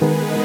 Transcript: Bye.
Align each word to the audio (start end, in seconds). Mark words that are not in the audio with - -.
Bye. 0.00 0.37